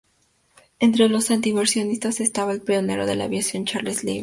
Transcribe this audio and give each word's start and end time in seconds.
Entre 0.79 1.07
los 1.09 1.29
anti-intervencionistas 1.29 2.21
estaba 2.21 2.53
el 2.53 2.61
pionero 2.63 3.05
de 3.05 3.15
la 3.15 3.25
aviación 3.25 3.65
Charles 3.65 4.03
Lindbergh. 4.03 4.19